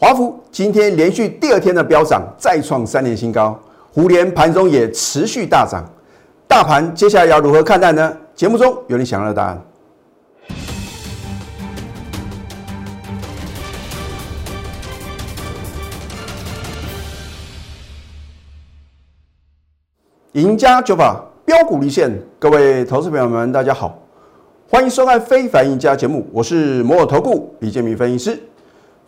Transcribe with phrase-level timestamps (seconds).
[0.00, 3.60] 华孚今天连续第二天的飙涨，再创三年新高。
[3.92, 5.84] 胡联盘中也持续大涨，
[6.48, 8.16] 大盘接下来要如何看待呢？
[8.34, 9.62] 节目中有你想要的答案。
[20.32, 23.98] 赢家九法标股立现，各位投资朋友们，大家好，
[24.66, 28.40] 欢迎收看《非凡赢家》节目，我是摩尔投顾李建明分析师。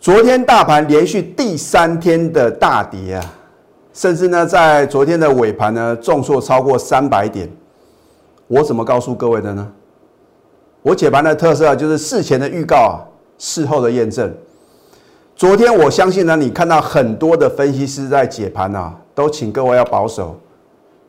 [0.03, 3.23] 昨天大盘连续第三天的大跌啊，
[3.93, 7.49] 甚至呢在昨天的尾盘呢重挫超过三百点。
[8.47, 9.65] 我怎么告诉各位的呢？
[10.81, 12.99] 我解盘的特色就是事前的预告啊，
[13.37, 14.29] 事后的验证。
[15.37, 20.37] 昨天我相信呢，你看到很多的分析师在解盘啊，都请各位要保守。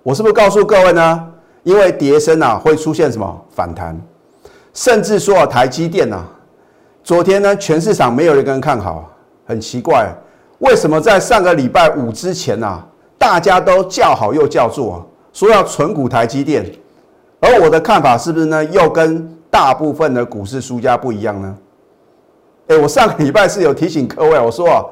[0.05, 1.27] 我是不是告诉各位呢？
[1.65, 4.01] 因为跌升啊会出现什么反弹，
[4.73, 6.25] 甚至说啊台积电啊，
[7.05, 9.13] 昨天呢全市场没有一个人看好，
[9.45, 10.11] 很奇怪，
[10.61, 12.83] 为什么在上个礼拜五之前啊，
[13.19, 16.65] 大家都叫好又叫座，说要存股台积电，
[17.41, 21.55] 而我的看法是不是呢又跟大部分的股市输家不一样呢？
[22.69, 24.83] 哎，我上个礼拜是有提醒各位，我说啊，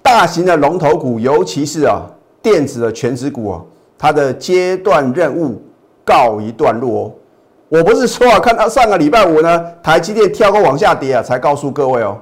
[0.00, 2.02] 大型的龙头股，尤其是啊
[2.40, 3.60] 电子的全指股啊。
[4.00, 5.60] 它的阶段任务
[6.04, 7.12] 告一段落哦，
[7.68, 12.16] 我不是说啊，看到上个礼拜五呢，台积电跳高往下跌啊，才告诉各位哦。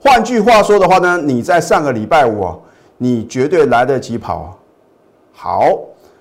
[0.00, 2.56] 换句话说的话呢，你在上个礼拜五啊，
[2.98, 4.56] 你绝对来得及跑。
[5.32, 5.70] 好，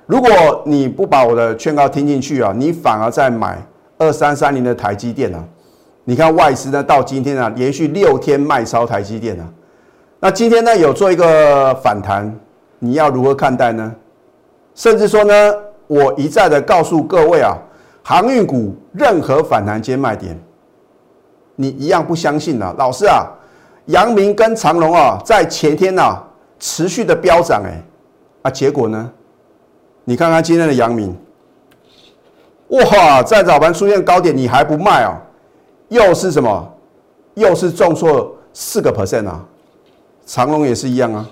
[0.08, 0.30] 如果
[0.66, 3.62] 你不把我的劝告听进去啊，你反而在买
[4.00, 5.44] 二三三零的台积电啊。
[6.06, 9.48] 你看外资呢，到今天啊，连续六天卖超台积电啊。
[10.20, 12.36] 那今天呢，有做一个反弹，
[12.80, 13.94] 你要如何看待呢？
[14.74, 15.54] 甚至说呢，
[15.86, 17.56] 我一再的告诉各位啊，
[18.10, 20.36] 航运股任何反弹皆卖点，
[21.56, 22.74] 你一样不相信呢？
[22.76, 23.24] 老师啊，
[23.86, 26.20] 阳明跟长隆啊，在前天呐
[26.58, 27.80] 持续的飙涨，哎，
[28.42, 29.12] 啊，结果呢？
[30.06, 31.16] 你看看今天的阳明，
[32.70, 35.16] 哇，在早盘出现高点，你还不卖啊？
[35.90, 36.68] 又是什么？
[37.36, 39.46] 又是重挫四个 percent 啊？
[40.26, 41.30] 长隆也是一样啊。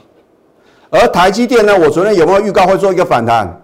[0.92, 1.76] 而台积电呢？
[1.76, 3.64] 我昨天有没有预告会做一个反弹？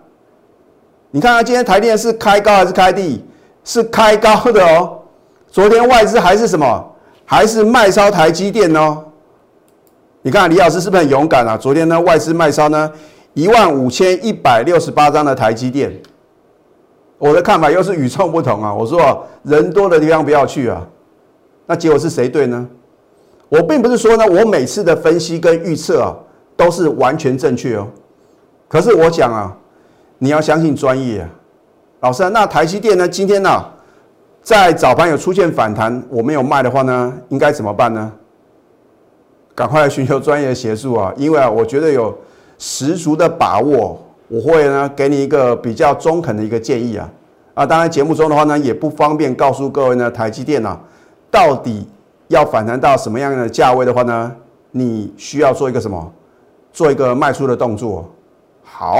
[1.15, 3.23] 你看看今天台电是开高还是开低？
[3.63, 4.97] 是开高的哦。
[5.47, 6.91] 昨天外资还是什么？
[7.23, 8.97] 还是卖超台积电哦。
[10.23, 11.55] 你看李老师是不是很勇敢啊？
[11.55, 12.91] 昨天呢外资卖超呢
[13.35, 15.93] 一万五千一百六十八张的台积电。
[17.19, 18.73] 我的看法又是与众不同啊！
[18.73, 20.81] 我说人多的地方不要去啊。
[21.67, 22.67] 那结果是谁对呢？
[23.49, 26.17] 我并不是说呢，我每次的分析跟预测啊。
[26.55, 27.87] 都是完全正确哦，
[28.67, 29.57] 可是我讲啊，
[30.17, 31.29] 你要相信专业啊，
[32.01, 33.07] 老师，那台积电呢？
[33.07, 33.63] 今天呢，
[34.41, 38.11] 在早盘有出现反弹，我没有卖的话呢，应该怎么办呢？
[39.55, 41.13] 赶快寻求专业的协助啊！
[41.15, 42.17] 因为啊，我觉得有
[42.57, 47.09] 十足的把握，我会呢给你一个比较中肯的一个建议啊。
[47.53, 50.79] 啊，当然节目中的话呢，也不方便告诉各位呢，台积电啊，
[51.29, 51.87] 到底
[52.29, 54.35] 要反弹到什么样的价位的话呢，
[54.71, 56.11] 你需要做一个什么？
[56.71, 58.09] 做一个卖出的动作，
[58.63, 58.99] 好。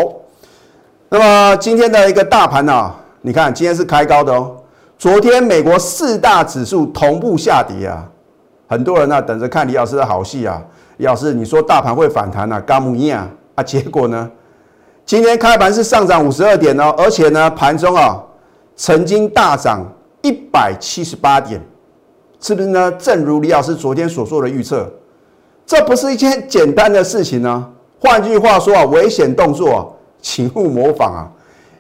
[1.13, 2.91] 那么今天的一个大盘呢？
[3.21, 4.57] 你看今天是开高的哦。
[4.97, 8.03] 昨天美国四大指数同步下跌啊，
[8.67, 10.59] 很多人呢等着看李老师的好戏啊。
[10.97, 12.59] 李老师，你说大盘会反弹啊？
[12.61, 13.61] 干木一样啊？
[13.61, 14.27] 结果呢？
[15.05, 18.19] 今天开盘是上涨五十二点哦，而且呢盘中啊
[18.75, 19.85] 曾经大涨
[20.23, 21.61] 一百七十八点，
[22.39, 22.91] 是不是呢？
[22.93, 24.91] 正如李老师昨天所做的预测。
[25.63, 27.69] 这不是一件简单的事情呢。
[27.99, 31.29] 换句话说啊，危险动作，请勿模仿啊。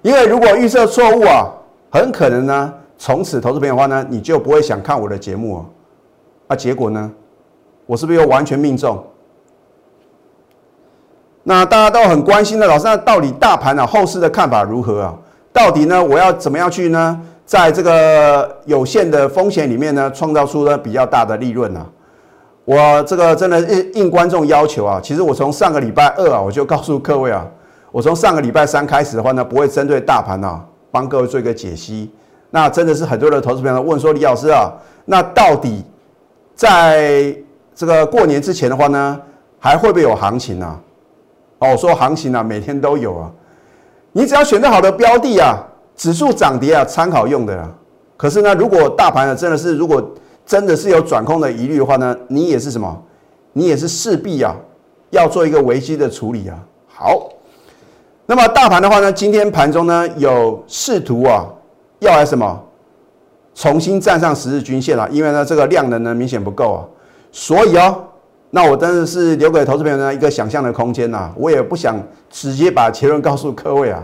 [0.03, 1.49] 因为如果预测错误啊，
[1.89, 5.65] 很可能呢，从此投资朋友的话呢，你就不会想看我的节目啊。
[6.49, 7.11] 啊，结果呢，
[7.87, 9.03] 我是不是又完全命中？
[11.43, 15.15] 那大家都很关心的，老师，那到底大盘啊后市的看法如何啊？
[15.51, 21.85] 到底呢，我要怎么样去呢，在这个有限的风险里面呢，创造出呢比较大的利润呢？
[22.65, 27.45] 我这个真的应应观众要求啊，其实我从上个礼拜二啊，我就告诉各位啊，
[27.93, 32.11] 我从上个礼拜三开始的话呢，不会针对大盘啊，帮各位做一个解析。
[32.49, 34.73] 那真的是很多的投资朋友问说，李老师啊，
[35.05, 35.83] 那到底
[36.55, 37.35] 在
[37.75, 39.21] 这个过年之前的话呢，
[39.59, 40.79] 还会不会有行情呢？
[41.59, 43.31] 哦，我说行情啊，每天都有啊，
[44.11, 45.63] 你只要选择好的标的啊，
[45.95, 47.71] 指数涨跌啊，参考用的啊。
[48.17, 50.03] 可是呢，如果大盘呢，真的是如果
[50.47, 53.03] 真的是有转空的疑虑的话呢，你也是什么？
[53.53, 54.55] 你也是势必啊，
[55.11, 56.57] 要做一个危机的处理啊。
[56.87, 57.29] 好，
[58.25, 61.45] 那么大盘的话呢，今天盘中呢有试图啊
[61.99, 62.61] 要来什么？
[63.55, 66.79] 重新站上十日均线了，因为呢这个量能呢明显不够啊，
[67.31, 68.03] 所以哦
[68.49, 74.01] 那我真的是留给投资朋友呢一个想象的空间呐，我也不想直接把结论告诉各位啊，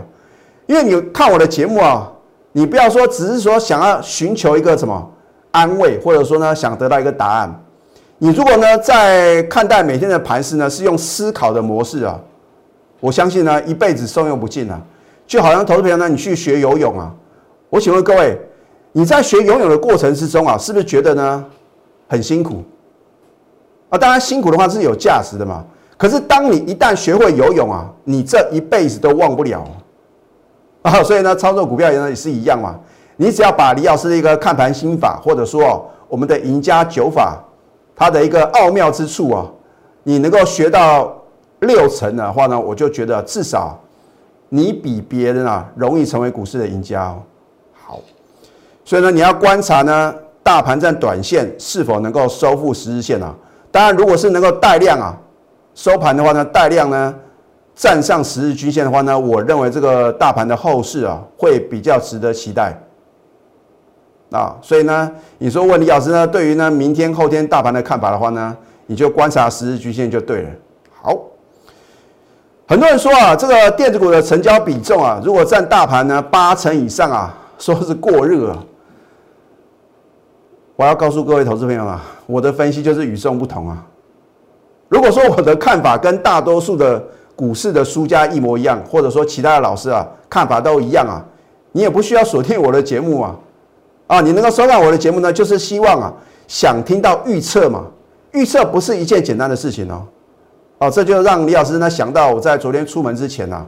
[0.66, 2.08] 因为你看我的节目啊，
[2.52, 5.10] 你不要说只是说想要寻求一个什么
[5.50, 7.64] 安慰，或者说呢想得到一个答案。
[8.18, 12.20] 你如果呢在看待每天的盘势呢是用思考的模式啊，
[13.00, 14.80] 我相信呢一辈子受用不尽啊。
[15.26, 17.12] 就好像投资朋友呢，你去学游泳啊，
[17.68, 18.38] 我请问各位，
[18.92, 21.44] 你在学游泳的过程之中啊，是不是觉得呢
[22.08, 22.62] 很辛苦？
[23.88, 25.64] 啊，当然辛苦的话是有价值的嘛。
[25.96, 29.64] 可是当你一旦学会游泳啊，你这一辈子都忘不了
[30.82, 31.02] 啊。
[31.02, 32.78] 所以呢，操作股票也是一样嘛。
[33.16, 37.38] 你只要把李老师的一个看盘心法，或者说我们的赢家九法。
[37.94, 39.46] 它的一个奥妙之处啊，
[40.04, 41.19] 你能够学到
[41.60, 43.78] 六成的话呢，我就觉得至少
[44.48, 47.22] 你比别人啊容易成为股市的赢家哦。
[47.72, 48.00] 好，
[48.84, 53.34] 所以呢，你要观察呢，大盘在短线是否能够收复十日线啊？
[53.70, 55.16] 当然，如果是能够带量啊，
[55.74, 57.14] 收盘的话呢，带量呢
[57.74, 62.76] 站上十日均线的话呢，我认为这个大盘的后市啊会比较值得期待。
[64.30, 70.50] 啊，所以呢，你说问李老师呢，对于呢明天后天大盘的看法的话呢，你就观察十日均线就对了。
[72.70, 78.64] 很多人说啊，这个电子股的成交比重啊，如果占大盘呢八成以上啊， 说是过热啊。
[80.76, 83.84] 我要告诉各位投资朋友啊，我的分析就是与众不同啊。
[84.88, 87.02] 如果说我的看法跟大多数的
[87.34, 91.18] 股市的输家一模一样，或者说其他的老师啊看法都一样啊，
[91.72, 93.36] 你也不需要锁定我的节目啊。
[94.06, 96.12] 啊，你能够收看我的节目呢，就是希望啊，
[96.46, 97.84] 想听到预测嘛？
[98.30, 100.06] 预测不是一件简单的事情哦。
[100.80, 103.66] 哦，这就让李老师呢想到我在昨天出门之前呢，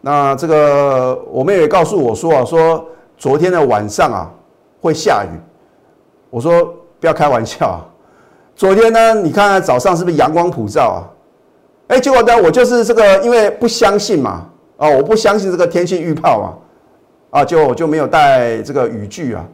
[0.00, 2.84] 那这个我妹也告诉我说啊，说
[3.18, 4.30] 昨天的晚上啊
[4.80, 5.38] 会下雨。
[6.30, 6.64] 我说
[6.98, 7.84] 不要开玩笑啊，
[8.56, 11.00] 昨天呢，你看看早上是不是阳光普照啊？
[11.88, 14.46] 哎，结果呢，我就是这个因为不相信嘛，
[14.78, 16.48] 哦，我不相信这个天气预报啊。
[17.28, 19.44] 啊，就就没有带这个雨具啊，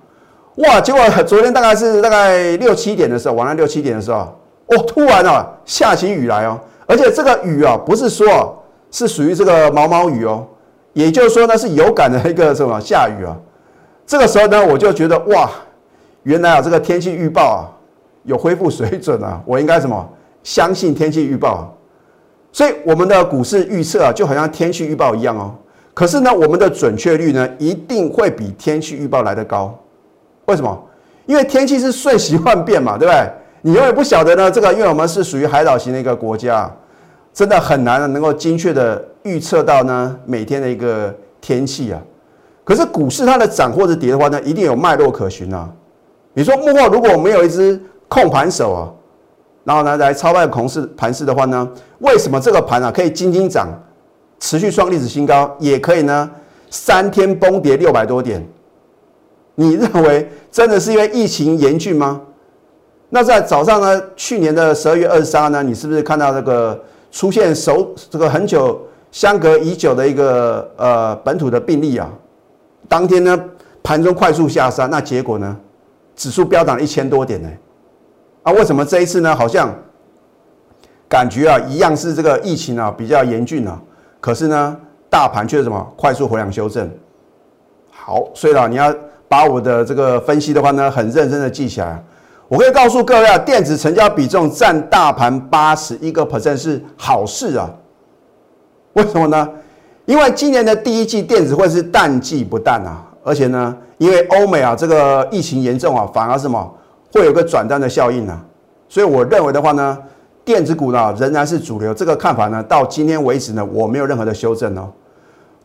[0.56, 0.80] 哇！
[0.80, 4.37] 结果昨天大概是大概六七点的时候，晚上六七点的时候，
[4.68, 8.48] 哦，突然啊下起雨来哦，而且这个雨啊不是说啊
[8.90, 10.46] 是属于这个毛毛雨哦，
[10.92, 13.36] 也就是说呢是有感的一个什么下雨啊。
[14.06, 15.50] 这个时候呢，我就觉得哇，
[16.22, 17.60] 原来啊这个天气预报啊
[18.24, 20.08] 有恢复水准啊，我应该什么
[20.42, 21.48] 相信天气预报。
[21.48, 21.68] 啊
[22.50, 25.54] 所以我们的股市预测啊，就好像天气预报一样哦。
[25.92, 29.78] 可是呢，我们的准确率呢，一定会比天气预报来得高。
[30.46, 30.84] 为什么？
[31.26, 33.30] 因为天气是瞬息万变嘛，对不对？
[33.62, 34.50] 你永远不晓得呢。
[34.50, 36.70] 这个，因为我们是属于海岛型的一个国家，
[37.32, 42.00] 真的很难能够精确的预测到呢每天的一个天气啊。
[42.64, 45.68] 可是股市它的涨或者跌的话呢，一定有脉络可循啊。
[46.34, 48.90] 你说幕后如果没有一只控盘手啊，
[49.64, 51.68] 然后呢来操盘控市盘市的话呢，
[51.98, 53.68] 为什么这个盘啊可以斤斤涨？
[54.40, 56.30] 持续创历史新高，也可以呢。
[56.70, 58.46] 三天崩跌六百多点，
[59.54, 62.20] 你认为真的是因为疫情严峻吗？
[63.10, 64.02] 那在早上呢？
[64.16, 65.62] 去年的十二月二十三呢？
[65.62, 66.78] 你是不是看到这个
[67.10, 68.78] 出现首这个很久
[69.10, 72.10] 相隔已久的一个呃本土的病例啊？
[72.86, 73.38] 当天呢
[73.82, 75.56] 盘中快速下杀，那结果呢
[76.14, 77.48] 指数飙涨一千多点呢？
[78.42, 79.34] 啊，为什么这一次呢？
[79.34, 79.74] 好像
[81.08, 83.80] 感觉啊一样是这个疫情啊比较严峻啊？
[84.20, 84.76] 可是呢，
[85.08, 86.90] 大盘却什么快速回量修正。
[87.90, 88.94] 好，所以啊，你要
[89.28, 92.04] 把我的这个分析的话呢，很认真的记起来。
[92.48, 97.70] 我可以告诉各位啊，电子成交比重占大盘八十一个 percent 是好事啊。
[98.94, 99.48] 为什么呢？
[100.06, 106.74] 因为今年的第一季电子会是淡季不淡啊，而且呢，因为欧美啊这个疫情严重啊，反而什么
[107.12, 108.42] 会有个转单的效应啊？
[108.88, 109.98] 所以我认为的话呢。
[110.44, 114.90] 电子股呢仍然是主流，这个看法呢到今天为止呢我没有任何的修正哦。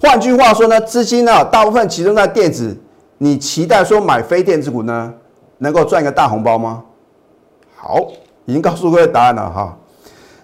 [0.01, 2.75] 换句话说呢，资金呢大部分集中在电子，
[3.19, 5.13] 你期待说买非电子股呢
[5.57, 6.83] 能够赚一个大红包吗？
[7.75, 8.00] 好，
[8.45, 9.77] 已经告诉各位答案了哈。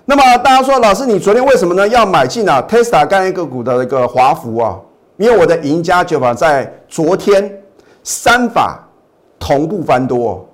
[0.06, 4.80] 那么大家说，老师你昨天为什么呢要买进啊 Tesla 干一个股的一个华孚啊？
[5.18, 7.62] 因为我的赢家九法在昨天
[8.04, 8.80] 三法
[9.38, 10.48] 同步翻多。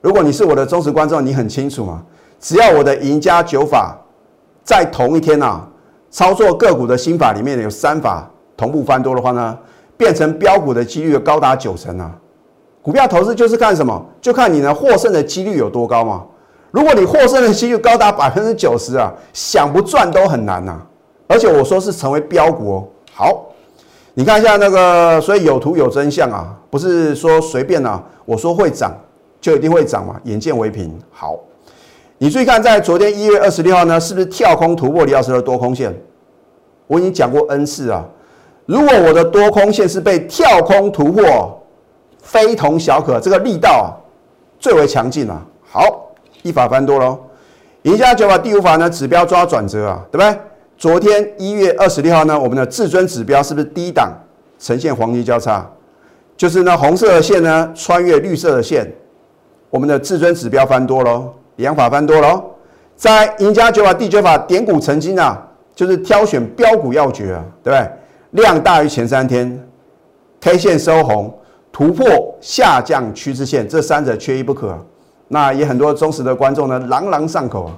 [0.00, 2.02] 如果你是我的忠实观众，你很清楚嘛。
[2.40, 3.96] 只要我的赢家九法
[4.64, 5.60] 在同一天呐，
[6.10, 9.58] 操作个股的心法里面有三法同步翻多的话呢，
[9.96, 12.10] 变成标股的几率高达九成啊！
[12.82, 14.04] 股票投资就是看什么？
[14.20, 16.24] 就看你呢获胜的几率有多高嘛。
[16.72, 20.80] 如果你获胜的几率高达百分之九十啊，想不赚都很难呐。
[21.28, 22.88] 而且我说是成为标股哦。
[23.14, 23.46] 好，
[24.14, 28.92] 你看一下那个，所以有图有真相啊，不是说随便啊，我说会涨
[29.40, 30.98] 就一定会涨嘛，眼见为凭。
[31.10, 31.38] 好。
[32.18, 35.92] 你注意看，在昨天一月二十六号呢，是不是跳空突破李老师的多空线？
[36.86, 38.04] 我已经讲过 N 次啊。
[38.64, 41.61] 如果我的多空线是被跳空突破，
[42.22, 43.86] 非同小可，这个力道啊
[44.58, 45.42] 最为强劲啊。
[45.62, 46.10] 好，
[46.42, 47.18] 一法翻多喽。
[47.82, 50.40] 赢家九法第五法呢，指标抓转折啊，对不对？
[50.78, 54.12] 昨天一月二十六号呢，我们的至尊指标是不是低档
[54.58, 55.68] 呈现黄金交叉？
[56.36, 58.90] 就是呢红色的线呢穿越绿色的线，
[59.68, 62.42] 我们的至尊指标翻多喽，两法翻多喽。
[62.96, 65.40] 在赢家九法第九法点股成金啊，
[65.74, 67.90] 就是挑选标股要诀啊，对不对？
[68.42, 69.60] 量大于前三天
[70.40, 71.36] ，K 线收红，
[71.72, 72.06] 突破
[72.40, 74.78] 下降趋势线，这三者缺一不可。
[75.28, 77.70] 那也很多忠实的观众呢，朗朗上口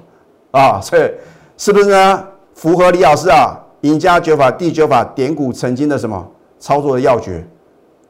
[0.51, 1.09] 啊，啊，所以
[1.57, 2.27] 是不是呢？
[2.53, 7.41] 符合李老师啊，赢家九法第九法点股成金的什么操作的要诀？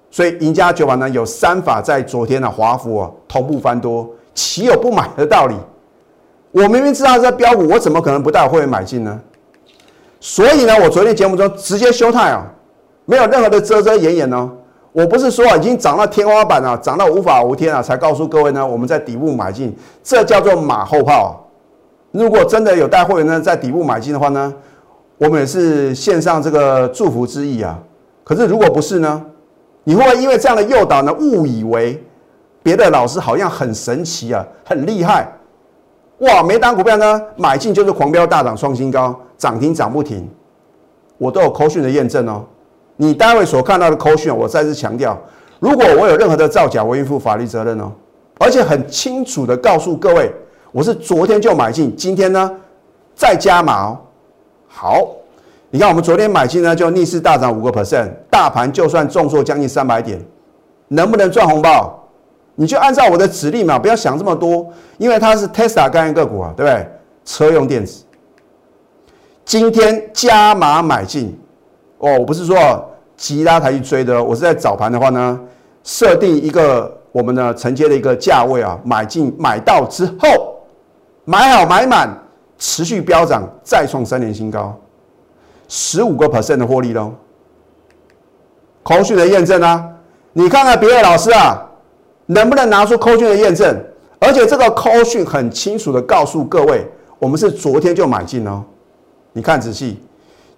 [0.10, 5.56] 所以赢家九法呢有三法在昨天的华府啊同步翻多，岂有不买的道理？
[6.52, 9.22] 我明明知道这标股，我怎么可能不带会员买进呢？
[10.20, 12.52] 所以呢，我昨天节目中直接休态啊，
[13.06, 14.52] 没有任何的遮遮掩掩呢。
[14.96, 21.36] 我不是说已经涨到天花板了，涨到无法无天了，才告诉各位呢，我们在底部买进，这叫做马后炮。
[22.12, 24.54] 如果真的有带会员呢在底部买进的话呢，
[25.18, 27.78] 我们也是献上这个祝福之意啊。
[28.24, 29.22] 可是如果不是呢，
[29.84, 32.02] 你会不会因为这样的诱导呢，误以为
[32.64, 35.30] 别的老师好像很神奇啊，很厉害？
[36.20, 40.26] 哇，每档股票呢买进就是狂飙大涨创新高，涨停涨不停，
[41.18, 42.46] 我都有扣讯的验证哦。
[42.98, 45.18] 你待会所看到的扣讯，我再次强调，
[45.60, 47.92] 如果我有任何的造假，我应负法律责任哦。
[48.38, 50.32] 而且很清楚的告诉各位，
[50.72, 52.52] 我是昨天就买进，今天呢
[53.14, 53.98] 再加码哦。
[54.68, 55.08] 好，
[55.70, 60.20] 你看我们昨天买进呢，就逆势大涨五个 percent，大盘就算重挫将近三百点，
[60.90, 61.98] 能不能赚红包？
[62.56, 66.88] 你就按照我的指令嘛，不要想这么多，因为它是 Tesla 概念个股啊，对不对？
[67.26, 68.04] 车用电子，
[69.44, 71.38] 今天加码买进。
[71.98, 72.56] 哦，我不是说
[73.16, 75.40] 急拉才去追的，我是在早盘的话呢，
[75.84, 80.60] 设定一个我们的承接的一个价位啊，买进买到之后，
[81.24, 82.10] 买好买满，
[82.58, 84.78] 持续飙涨，再创三年新高，
[85.68, 87.14] 十五个 percent 的获利喽。
[88.84, 89.84] 口讯的验证啊，
[90.34, 91.66] 你看看别的老师啊，
[92.28, 93.84] 能不能拿出口讯的验证？
[94.20, 96.86] 而且这个口讯很清楚的告诉各位，
[97.18, 98.64] 我们是昨天就买进哦，
[99.32, 100.00] 你看仔细。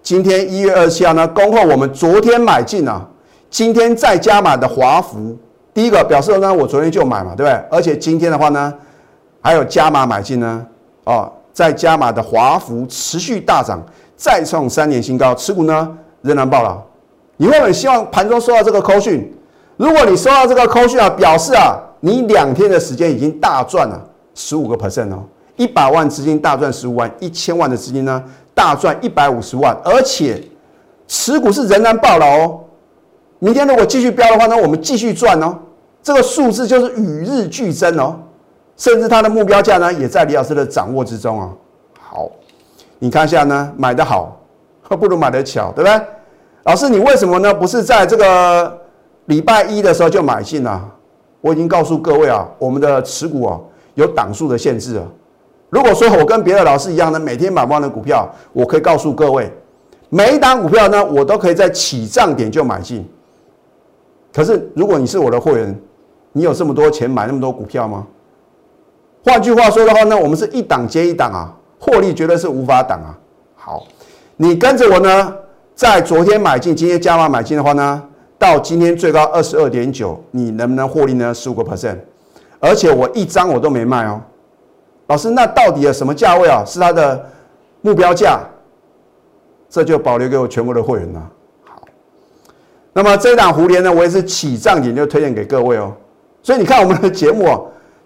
[0.08, 3.06] 今天一月二十七号呢，恭贺我们昨天买进啊，
[3.50, 5.36] 今天再加码的华孚，
[5.74, 7.62] 第一个表示呢，我昨天就买嘛，对不对？
[7.70, 8.72] 而且今天的话呢，
[9.42, 10.66] 还有加码买进呢，
[11.04, 13.84] 哦，再加码的华孚持续大涨，
[14.16, 16.82] 再创三年新高，持股呢仍然爆了。
[17.36, 19.30] 你会很希望盘中收到这个扣讯，
[19.76, 24.02] 如果你收到这个扣讯啊，表示啊，你两天的时间已经大赚了
[24.34, 25.22] 十五个 percent 哦，
[25.56, 28.24] 一百万资金大赚十五万，一千万的资金呢？
[28.58, 30.42] 大赚一百五十万，而且
[31.06, 32.58] 持股是仍然爆了哦。
[33.38, 35.56] 明天如果继续飙的话呢，我们继续赚哦。
[36.02, 38.16] 这个数字就是与日俱增哦，
[38.76, 41.52] 甚至它的目标价呢也在李老师的掌握之中啊。
[42.00, 42.28] 好，
[42.98, 44.36] 你看一下呢，买的好
[44.98, 46.00] 不如买的巧，对不对？
[46.64, 47.54] 老师，你为什么呢？
[47.54, 48.76] 不是在这个
[49.26, 50.84] 礼拜一的时候就买进啊？
[51.40, 53.60] 我已经告诉各位啊，我们的持股啊
[53.94, 55.04] 有档数的限制啊。
[55.70, 59.52] 如果说我跟别的老师一样呢，每天买不完的股票，我可以告诉各位，
[60.08, 63.06] 每一档股票呢，我都可以在起涨点就买进。
[64.32, 65.78] 可是如果你是我的会员，
[66.32, 68.06] 你有这么多钱买那么多股票吗？
[69.24, 73.18] 换句话说的话呢，我们是一档接一档啊，获利绝对是无法挡啊。
[73.56, 73.86] 好，
[74.36, 75.34] 你跟着我呢，
[75.74, 78.02] 在昨天买进，今天加码买进的话呢，
[78.38, 81.34] 到今天最高二十二点九，你能不能获利呢？
[81.34, 81.96] 十五个 percent，
[82.58, 84.18] 而且我一张我都没卖哦。
[85.08, 86.62] 老师，那到底有什么价位啊？
[86.66, 87.26] 是它的
[87.80, 88.40] 目标价，
[89.68, 91.30] 这就保留给我全国的会员了。
[91.64, 91.82] 好，
[92.92, 95.92] 那么这档蝴蝶呢，我也是起涨点就推荐给各位哦。
[96.42, 97.58] 所以你看我们的节目啊，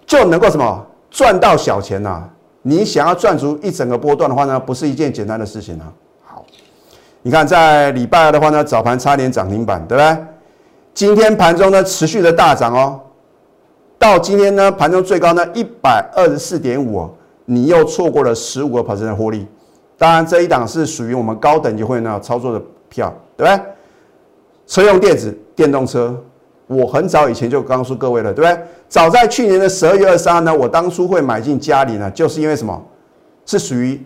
[0.06, 2.22] 就能够什么赚到小钱呐？
[2.62, 5.92] 你想要赚足一整个波段的话呢，不是一件简单的事情啊。
[6.24, 6.44] 好，
[7.22, 10.24] 你看在礼拜二的话呢，早盘差点涨停板，对不对？
[10.94, 13.00] 今天盘中呢，持续的大涨哦。
[14.02, 17.08] 到今天呢，盘中最高呢一百二十四点五，
[17.44, 19.46] 你又错过了十五个 percent 的获利。
[19.96, 23.64] 当然，这一档是属于我们高等级会员操作的票，对不对？
[24.66, 26.20] 车用电子、电动车，
[26.66, 28.64] 我很早以前就告诉各位了，对不对？
[28.88, 32.82] 早在去年的十二月二十三呢，我当初会买进嘉里呢，就是因为什么？
[33.46, 34.04] 是属于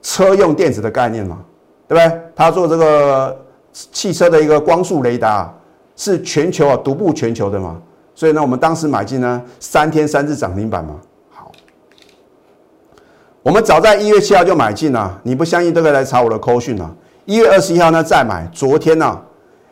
[0.00, 1.40] 车用电子的概念嘛，
[1.86, 2.20] 对不对？
[2.34, 3.36] 它做这个
[3.72, 5.54] 汽车的一个光速雷达，
[5.96, 7.78] 是全球啊独步全球的嘛。
[8.14, 10.94] 所以呢，我们当时买进呢，三天三次涨停板嘛。
[11.30, 11.50] 好，
[13.42, 16.90] 我们早在一月七号就买进了，你不相信都可以来查我的扣讯啊。
[17.24, 19.20] 一月二十一号呢再买，昨天呢，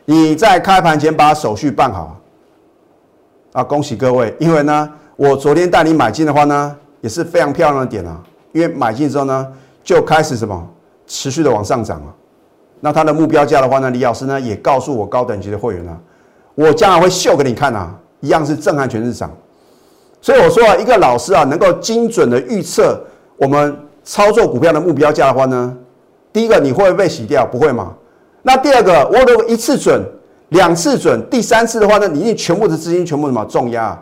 [0.05, 2.19] 你在开盘前把手续办好
[3.53, 8.21] 啊，恭喜各位，因为呢，我昨天带你买进的话呢，也是非常漂亮的点啊，
[8.51, 9.47] 因为买进之后呢，
[9.83, 10.67] 就开始什么
[11.05, 12.09] 持续的往上涨啊。
[12.81, 15.97] 那它的目标价的话呢，李老师呢也告诉我高等级的会员啊，
[16.55, 19.29] 我将来会秀给你看啊，一样是震撼全市场。
[20.21, 22.97] 所以我说啊，一个老师啊，能够精准的预测。
[23.35, 25.75] 我们操作股票的目标价的话呢，
[26.31, 27.45] 第一个你会不会被洗掉？
[27.45, 27.93] 不会嘛？
[28.41, 30.01] 那第二个，我如果一次准、
[30.49, 34.01] 两次准，第三次的话呢，你一定全部的资金全部什么重压？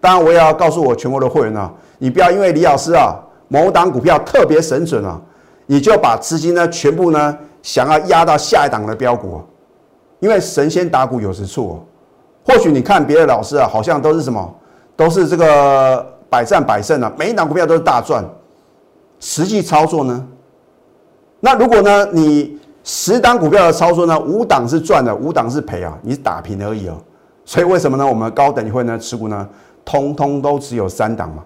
[0.00, 3.16] 当然，我也要告诉我全国的会员啊，你不要因为李老师啊
[3.48, 5.20] 某档股票特别神准啊，
[5.66, 9.42] 你就把资金呢全部呢想要压到下一档的标股，
[10.20, 11.84] 因为神仙打鼓有时错。
[12.46, 14.54] 或许你看别的老师啊，好像都是什么，
[14.94, 18.24] 都是这个百战百胜啊，每一档股票都是大赚。
[19.18, 20.26] 实际操作呢？
[21.40, 22.06] 那如果呢？
[22.12, 24.18] 你十档股票的操作呢？
[24.20, 26.94] 五档是赚的，五档是赔啊，你是打平而已哦。
[27.44, 28.06] 所以为什么呢？
[28.06, 29.48] 我们高等级会呢持股呢，
[29.84, 31.42] 通通都只有三档嘛。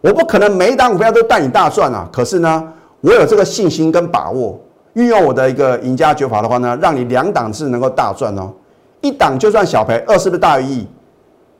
[0.00, 2.08] 我不可能每一档股票都带你大赚啊。
[2.12, 4.60] 可是呢，我有这个信心跟把握，
[4.94, 8.52] 运用我的一个赢家诀法的话呢，让你两档是能够大赚哦。
[9.02, 10.86] 一档就算小赔，二是不是大于一？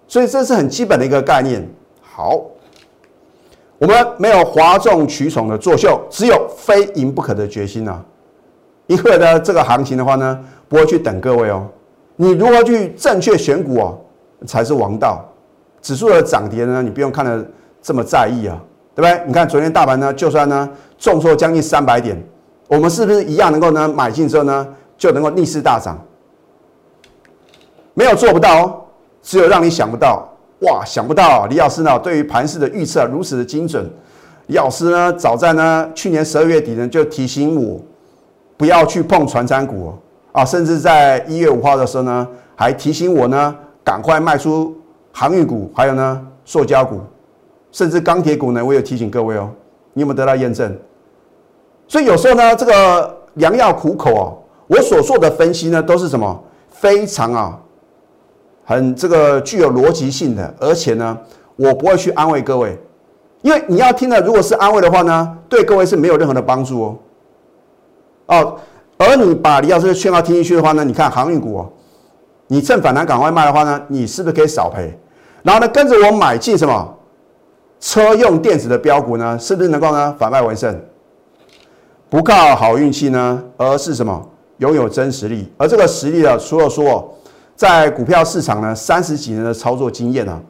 [0.09, 1.69] 所以这是很基本的一个概念。
[2.01, 2.41] 好。
[3.79, 8.01] 我们没有哗众取宠的作秀，只有非赢不可的决心啊！
[8.87, 11.67] 因为呢，这个行情的话呢，不会去等各位哦。
[12.15, 13.99] 你如何去正确选股哦，
[14.47, 15.29] 才是王道。
[15.81, 17.45] 指数的涨跌呢，你不用看得
[17.83, 18.57] 这么在意啊，
[18.95, 19.27] 对不对？
[19.27, 22.17] 你看昨天大盘呢，就算呢重挫将近三百点，
[22.69, 24.65] 我们是不是一样能够呢买进之后呢，
[24.97, 25.99] 就能够逆势大涨？
[27.95, 28.81] 没有做不到哦，
[29.23, 30.29] 只有让你想不到。
[30.61, 33.91] 哇，想不到李老师呢，对于盘势的预测如此的精准。
[34.47, 37.81] 李老师呢，早在呢去年十二月底呢，就提醒我
[38.57, 39.93] 不要去碰传产股
[40.31, 44.73] 啊，甚至在一月五号的时候呢，还提醒我呢，赶快卖出
[45.13, 47.01] 航运股，还有呢塑胶股，
[47.73, 49.51] 甚至钢铁股呢，我有提醒各位哦。
[49.95, 50.75] 你有没有得到验证？
[51.89, 57.59] 所以有时候呢，这个良药苦口哦，我所做的分析呢，都是什么非常啊。
[58.65, 61.19] 很这个具有逻辑性的，而且呢，
[61.57, 62.79] 我不会去安慰各位，
[63.43, 66.99] 因为你要听的，如果是安慰的话呢，对各位是没有任何的帮助哦。
[68.27, 68.57] 哦，
[68.99, 71.69] 而你把李老师的劝告听进去的话呢，你看航运股哦，
[72.47, 74.97] 你趁反弹赶快卖的话呢，你是不是可以少赔？
[75.43, 76.95] 然后呢，跟着我买进什么
[77.81, 80.81] 车用电子的标股呢，是不是能够呢反败为胜？
[82.09, 84.25] 不靠好运气呢，而是什么
[84.59, 85.53] 拥有真实力？
[85.59, 87.13] 而这个实力啊，除了说。
[87.55, 90.41] 在股票市场呢，三十几年的操作经验啊，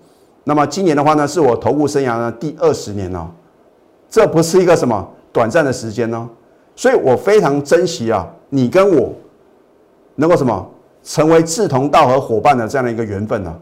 [0.45, 3.29] 那么今年的话呢，是我投顾生涯呢第二十年哦，
[4.09, 6.27] 这不是一个什么短暂的时间哦，
[6.75, 9.13] 所以我非常珍惜啊，你跟我
[10.15, 10.67] 能够什么
[11.03, 13.55] 成为志同道合伙伴的这样的一个缘分呢，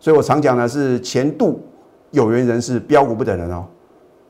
[0.00, 1.60] 所以我常讲呢是前度
[2.10, 3.64] 有缘人是标股不等人哦，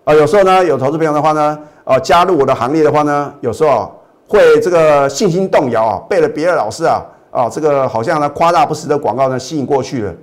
[0.04, 3.90] 啊，有时候呢有投资朋友的话呢，啊加入我的行列的话呢，有时候
[4.26, 7.02] 会这个信心动摇啊，背了别的老师啊。
[7.30, 10.14] 啊，这个好像呢夸大不实的广告呢吸引过去了。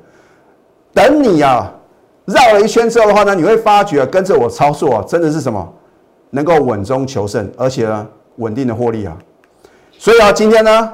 [0.94, 1.72] 等你啊
[2.26, 5.74] 绕了一圈之后的话呢，你会发觉跟着我操作啊，真的是什么
[6.32, 9.16] 能够稳中求胜，而且呢稳定的获利啊。
[9.98, 10.94] 所以啊，今天呢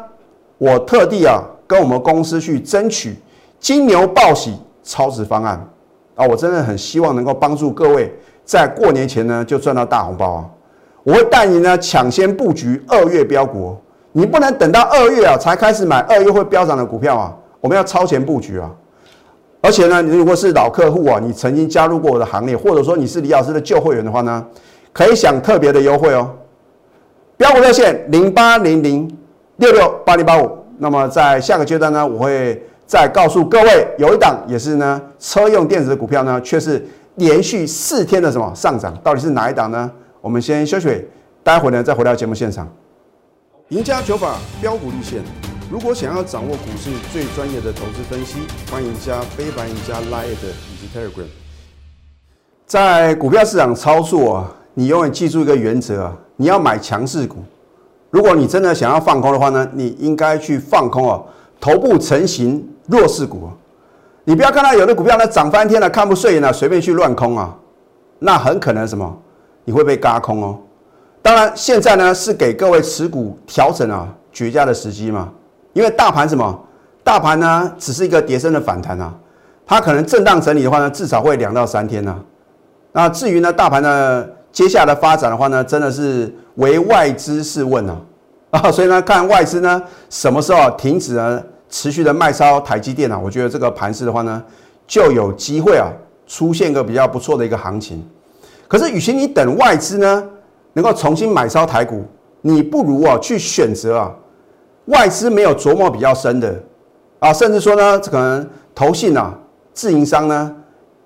[0.58, 3.16] 我特地啊跟我们公司去争取
[3.60, 5.66] 金牛报喜超值方案
[6.16, 10.50] 啊，我真的很希望能够帮助各位在过年前呢就赚到大红包啊。
[11.04, 13.78] 我会带你呢抢先布局二月标股。
[14.14, 17.36] 你不能等到二月啊才开始买二月会飙涨的股票啊！
[17.62, 18.70] 我们要超前布局啊！
[19.62, 24.46] 而且呢，你如果是老客户啊，你曾经加入过我的行列，或者说你是李老师的旧会员的话呢，
[24.92, 26.30] 可以享特别的优惠哦。
[27.38, 29.10] 标股热线零八零零
[29.58, 30.58] 六六八零八五。
[30.78, 36.84] 那么在下个阶段呢，我会再告诉各位，有一档也是呢车用电子的股票呢，却是
[37.16, 39.90] 连续四天的什么上涨，到底是哪一档呢？
[40.20, 41.08] 我们先休息，
[41.44, 42.68] 待会呢再回到节目现场。
[43.72, 45.24] 赢家九法标股立线。
[45.72, 51.26] 如果想要掌握股市最专业的投资分析，欢迎加非凡、赢家 Line 以及 Telegram。
[52.66, 57.38] 在股票市场操作啊，你永远记住一个原则啊，你要买强势股。
[58.10, 61.22] 如果你真的想要放空的话呢，你应该去放空啊
[61.62, 63.50] 头部成型弱势股。
[64.26, 67.58] 你不要看到有的股票呢涨翻天了，看不顺眼了，随便去乱空啊，
[68.20, 69.18] 那很可能什么，
[69.64, 70.60] 你会被嘎空哦。
[71.22, 75.32] 当然，现在呢是给各位持股调整啊绝佳的时机嘛。
[75.74, 76.60] 因为大盘什么？
[77.04, 79.14] 大盘呢只是一个跌升的反弹啊，
[79.66, 82.20] 它可能震荡整理的话呢，至少会两到三天呢。
[82.92, 87.98] 那至于呢大盘呢接下来的发展的话呢，真的是唯外资是问啊
[88.50, 94.44] 啊， 所以呢，看外资呢什么时候停止呢持续的卖超台积电啊，我觉得这个盘势的话呢，
[94.86, 95.88] 就有机会啊
[96.28, 98.06] 出现个比较不错的一个行情。
[98.68, 100.24] 可是，与其你等外资呢
[100.74, 102.06] 能够重新买超台股，
[102.42, 104.12] 你不如啊去选择啊
[104.86, 106.54] 外资没有琢磨比较深的
[107.20, 109.34] 啊，甚至说呢，可能投信啊、
[109.74, 110.56] 自营商呢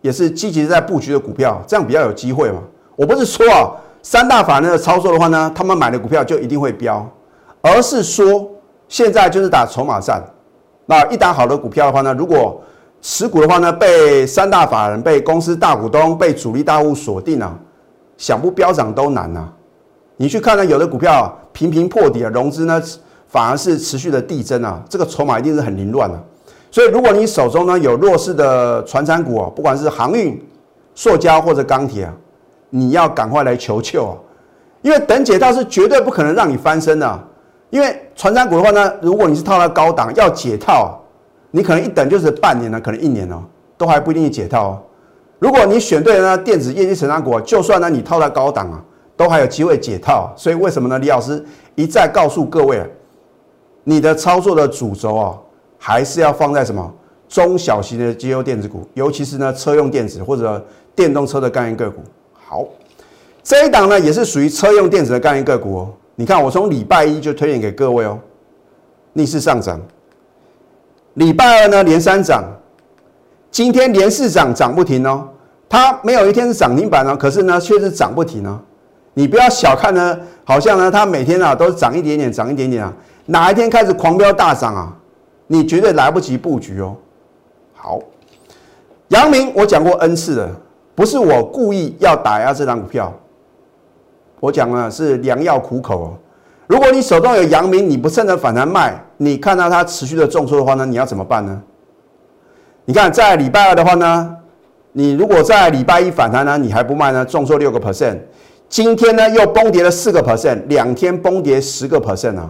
[0.02, 2.60] 也是积极在布局的股票，这样比较有机会嘛。
[2.96, 7.06] 我不是说啊三大法人的操作的话呢，他们买的股票就一定会飙，
[7.62, 8.50] 而是说
[8.88, 10.24] 现在就是打筹码战。
[10.86, 12.62] 那一打好的股票的话呢，如果
[13.02, 17.58] 持股的话呢，被三大法人、被公司大股东、被主力大户锁定啊，
[18.18, 19.50] 想不飙涨都难呐。
[20.18, 22.82] 你去看呢，有的股票频频破底啊，融资呢
[23.28, 26.18] 反而是持续的递增啊，这个筹码一定是很凌乱的。
[26.72, 30.42] 所以，如果你手中呢有弱势的船产股啊，不管是航运、
[30.94, 32.14] 塑胶或者钢铁啊，
[32.70, 34.18] 你要赶快来求救啊，
[34.82, 37.28] 因为等解套是绝对不可能让你翻身的。
[37.70, 40.74] 因为船产股的话呢，如果你是套在高档要解套。
[40.74, 41.02] 啊
[41.52, 43.42] 你可能一等就是半年了，可能一年哦，
[43.78, 44.84] 都还不一定解套哦。
[45.40, 48.84] 如果你选对了呢，电子业绩成长股，就算呢你套在高档啊，
[49.18, 50.34] 都还有机会解套。
[50.36, 51.00] 所以为什么呢？
[51.00, 51.44] 李老师
[51.76, 52.84] 一再告诉各位，
[53.84, 55.38] 你的操作的主轴啊，
[55.78, 56.94] 还是要放在什么
[57.28, 60.64] 中小型的绩优电子股，尤其是呢车用电子或者
[60.96, 62.02] 电动车的概念个股。
[62.34, 62.64] 好，
[63.44, 65.94] 这一档呢也是属于车用电子的概念个股哦。
[66.16, 68.18] 你看我从礼拜一就推荐给各位哦，
[69.14, 69.80] 逆势上涨。
[71.16, 72.44] 礼拜二呢连三涨，
[73.50, 75.28] 今天连四涨涨不停哦，
[75.68, 78.60] 它没有一天是涨停板哦，可是呢却是涨不停哦。
[79.16, 82.94] 你不要小看呢，好像呢它每天啊都涨一点点，涨一点点啊，
[83.26, 84.96] 哪一天开始狂飙大涨啊，
[85.48, 86.96] 你绝对来不及布局哦。
[87.74, 88.00] 好，
[89.08, 90.50] 阳明我讲过 N 次了，
[90.94, 93.12] 不是我故意要打压这张股票，
[94.40, 96.14] 我讲呢是良药苦口哦。
[96.68, 101.62] 如果你手中有阳明，你不趁着反弹卖，你看到它持续的重挫的话呢，你要怎么办呢？
[102.86, 104.36] 你看在礼拜二的话呢，
[104.92, 108.18] 你如果在礼拜一反弹呢，你还不卖呢，重挫六个 percent，
[108.68, 112.50] 今天呢又崩跌了四个 percent，两天崩跌十个 percent 啊，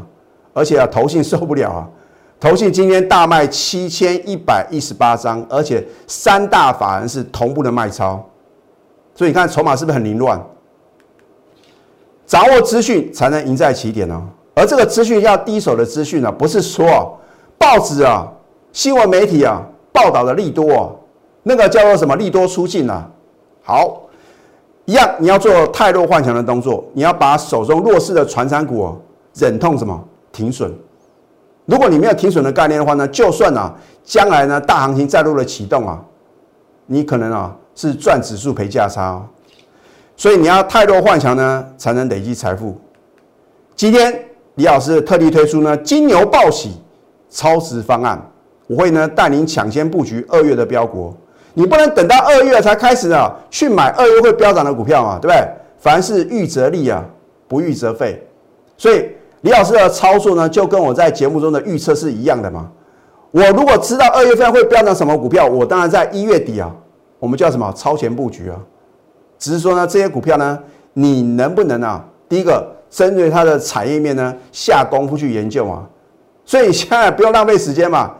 [0.53, 1.87] 而且啊，投信受不了啊，
[2.39, 8.23] 投信今天大卖七千一百一十八张，而且三大法人是同步的卖超，
[9.13, 10.41] 所以你看筹码是不是很凌乱？
[12.25, 14.23] 掌握资讯才能赢在起点哦，
[14.55, 17.19] 而这个资讯要第一手的资讯呢，不是说
[17.57, 18.27] 报纸啊、
[18.71, 20.89] 新闻媒体啊报道的利多啊，
[21.43, 23.07] 那个叫做什么利多出尽啊。
[23.61, 24.04] 好，
[24.85, 28.97] 一样你要做太弱换强的动作，你要把手中弱势的传产股哦，
[29.33, 30.71] 忍痛什么停损。
[31.65, 35.99] 如果你没有停损的概念的话呢，就算啊将来呢大行情再度的启动啊，
[36.85, 39.25] 你可能啊是赚指数赔价差哦。
[40.15, 42.79] 所以你要太弱换强呢，才能累积财富。
[43.75, 46.73] 今天李老师特地推出呢金牛报喜
[47.31, 48.23] 超值方案，
[48.67, 51.11] 我会呢带您抢先布局二月的标股。
[51.55, 55.47] 你不能等到二月才开始呢去买二月会飙涨的股票嘛，对不对？
[55.79, 57.03] 凡事预则立啊，
[57.47, 58.21] 不预则废。
[58.77, 59.09] 所以
[59.41, 62.69] 李老师的操作呢，就跟我在节目中的预测是一样的嘛。
[63.31, 66.71] 我如果知道二月份会飙涨什么股票，我当然在一月底啊，
[67.19, 68.55] 我们叫什么超前布局啊。
[69.37, 70.59] 只是说呢，这些股票呢，
[70.93, 72.03] 你能不能啊？
[72.27, 75.83] 第一个，针对它的产业面呢，下功夫去研究啊。
[76.45, 78.11] 所以现在不用浪费时间嘛，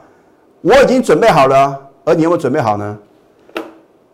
[0.62, 2.98] 我已经准备好了，而你有没有准备好呢？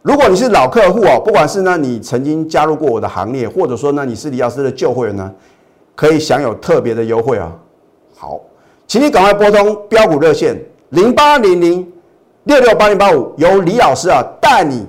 [0.02, 5.32] 如果你是老客户哦，不管是呢你曾经加入过我的行列，或者说呢你是李老师的旧会员呢，
[5.96, 7.52] 可以享有特别的优惠啊。
[8.18, 8.40] 好，
[8.88, 10.60] 请你赶快拨通标股热线
[10.90, 11.92] 零八零零
[12.46, 14.86] 六六八零八五，由李老师啊带你。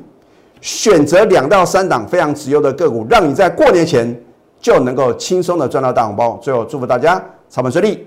[0.63, 4.17] 选择两到三档非常直优的个股，让你在过年前
[4.61, 6.39] 就能够轻松的赚到大红包。
[6.41, 8.07] 最后祝福大家操盘顺利，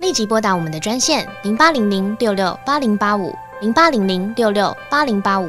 [0.00, 5.48] 立即拨打我们的专线零八零零六六八零八五零八零零六六八零八五